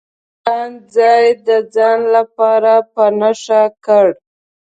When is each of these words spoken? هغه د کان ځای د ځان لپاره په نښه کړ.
هغه 0.03 0.09
د 0.43 0.43
کان 0.45 0.71
ځای 0.95 1.25
د 1.47 1.49
ځان 1.73 1.99
لپاره 2.15 2.73
په 2.93 3.03
نښه 3.19 3.61
کړ. 3.85 4.07